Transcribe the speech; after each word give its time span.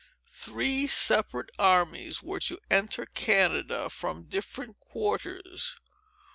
Three 0.31 0.87
separate 0.87 1.51
armies 1.59 2.23
were 2.23 2.39
to 2.39 2.57
enter 2.71 3.05
Canada, 3.05 3.87
from 3.91 4.23
different 4.23 4.79
quarters. 4.79 5.75